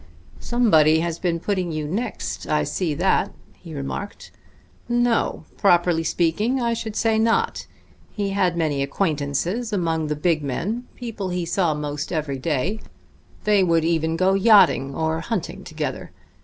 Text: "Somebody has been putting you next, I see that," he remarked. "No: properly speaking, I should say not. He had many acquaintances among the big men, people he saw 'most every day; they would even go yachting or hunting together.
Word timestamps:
"Somebody 0.39 1.01
has 1.01 1.19
been 1.19 1.39
putting 1.39 1.71
you 1.71 1.87
next, 1.87 2.47
I 2.47 2.63
see 2.63 2.95
that," 2.95 3.31
he 3.59 3.75
remarked. 3.75 4.31
"No: 4.89 5.45
properly 5.57 6.03
speaking, 6.03 6.59
I 6.59 6.73
should 6.73 6.95
say 6.95 7.19
not. 7.19 7.67
He 8.11 8.31
had 8.31 8.57
many 8.57 8.81
acquaintances 8.81 9.71
among 9.71 10.07
the 10.07 10.15
big 10.15 10.41
men, 10.41 10.87
people 10.95 11.29
he 11.29 11.45
saw 11.45 11.75
'most 11.75 12.11
every 12.11 12.39
day; 12.39 12.79
they 13.43 13.63
would 13.63 13.85
even 13.85 14.17
go 14.17 14.33
yachting 14.33 14.95
or 14.95 15.19
hunting 15.19 15.63
together. 15.63 16.09